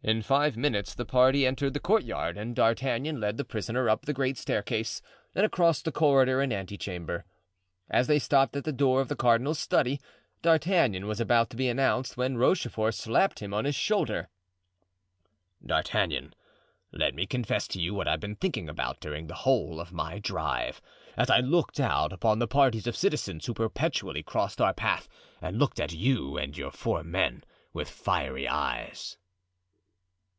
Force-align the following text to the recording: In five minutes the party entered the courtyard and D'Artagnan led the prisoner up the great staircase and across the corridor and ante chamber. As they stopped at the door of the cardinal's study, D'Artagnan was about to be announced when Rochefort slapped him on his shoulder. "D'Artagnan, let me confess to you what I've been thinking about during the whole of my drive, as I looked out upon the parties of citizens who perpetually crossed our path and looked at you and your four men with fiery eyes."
In 0.00 0.22
five 0.22 0.56
minutes 0.56 0.94
the 0.94 1.04
party 1.04 1.44
entered 1.44 1.74
the 1.74 1.80
courtyard 1.80 2.38
and 2.38 2.54
D'Artagnan 2.54 3.18
led 3.18 3.36
the 3.36 3.44
prisoner 3.44 3.90
up 3.90 4.02
the 4.02 4.12
great 4.12 4.38
staircase 4.38 5.02
and 5.34 5.44
across 5.44 5.82
the 5.82 5.90
corridor 5.90 6.40
and 6.40 6.52
ante 6.52 6.78
chamber. 6.78 7.24
As 7.90 8.06
they 8.06 8.20
stopped 8.20 8.54
at 8.54 8.62
the 8.62 8.72
door 8.72 9.00
of 9.00 9.08
the 9.08 9.16
cardinal's 9.16 9.58
study, 9.58 10.00
D'Artagnan 10.40 11.08
was 11.08 11.18
about 11.18 11.50
to 11.50 11.56
be 11.56 11.66
announced 11.68 12.16
when 12.16 12.36
Rochefort 12.38 12.94
slapped 12.94 13.40
him 13.40 13.52
on 13.52 13.64
his 13.64 13.74
shoulder. 13.74 14.28
"D'Artagnan, 15.66 16.32
let 16.92 17.12
me 17.12 17.26
confess 17.26 17.66
to 17.66 17.80
you 17.80 17.92
what 17.92 18.06
I've 18.06 18.20
been 18.20 18.36
thinking 18.36 18.68
about 18.68 19.00
during 19.00 19.26
the 19.26 19.34
whole 19.34 19.80
of 19.80 19.90
my 19.92 20.20
drive, 20.20 20.80
as 21.16 21.28
I 21.28 21.40
looked 21.40 21.80
out 21.80 22.12
upon 22.12 22.38
the 22.38 22.46
parties 22.46 22.86
of 22.86 22.96
citizens 22.96 23.46
who 23.46 23.52
perpetually 23.52 24.22
crossed 24.22 24.60
our 24.60 24.72
path 24.72 25.08
and 25.42 25.58
looked 25.58 25.80
at 25.80 25.92
you 25.92 26.36
and 26.38 26.56
your 26.56 26.70
four 26.70 27.02
men 27.02 27.42
with 27.72 27.90
fiery 27.90 28.46
eyes." 28.46 29.16